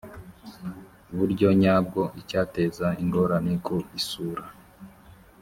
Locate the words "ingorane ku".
3.03-3.75